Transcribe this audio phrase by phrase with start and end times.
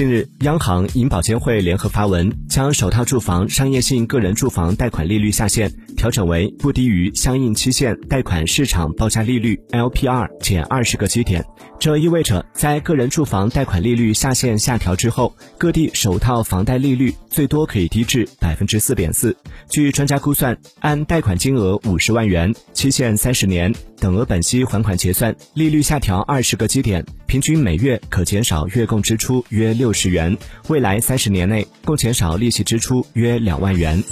[0.00, 11.44] 近日，央行、银保监会联合发文，将首套住房商业性个人住房贷款利率下限调整为不低于相应期限贷款市场报价利率 LPR 减二十个基点。
[11.78, 19.36] 这意味着，在个人住房贷款利率下限下调之后，各地首套房贷利率最多可以低至百分之四点四。
[19.68, 30.36] 据专家估算，按贷款金额五十万元、期限三十年、等额本息还款结算，利率下调二十个基点，平均每月可减少月供支出约六十元。
[30.66, 34.02] 未来三十年内，共减少利息支出约两万元。